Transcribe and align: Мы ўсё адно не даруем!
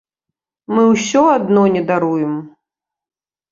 Мы 0.75 0.85
ўсё 0.93 1.21
адно 1.35 1.63
не 1.77 1.85
даруем! 1.93 2.35